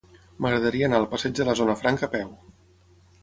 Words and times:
M'agradaria 0.43 0.85
anar 0.87 1.01
al 1.01 1.05
passeig 1.11 1.35
de 1.41 1.45
la 1.49 1.55
Zona 1.61 1.77
Franca 1.81 2.09
a 2.09 2.11
peu. 2.17 2.33